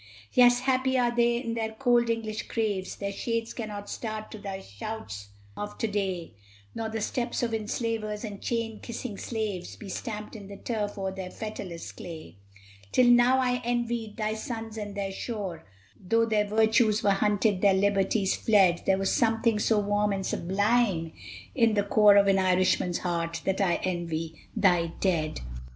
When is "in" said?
1.37-1.53, 10.35-10.47, 21.53-21.75